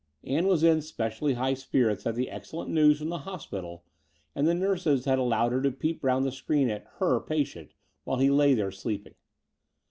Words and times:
Ann 0.23 0.47
was 0.47 0.63
in 0.63 0.81
specially 0.81 1.35
high 1.35 1.53
spirits 1.53 2.07
at 2.07 2.15
the 2.15 2.27
excellent 2.31 2.71
news 2.71 2.97
from 2.97 3.09
the 3.09 3.19
"hospital": 3.19 3.83
and 4.33 4.47
the 4.47 4.55
nurses 4.55 5.05
had 5.05 5.19
allowed 5.19 5.51
her 5.51 5.61
to 5.61 5.69
peep 5.71 6.03
round 6.03 6.25
the 6.25 6.31
screen 6.31 6.71
at 6.71 6.87
"her" 6.97 7.19
patient 7.19 7.75
while 8.03 8.17
he 8.17 8.31
lay 8.31 8.55
there 8.55 8.71
sleeping. 8.71 9.13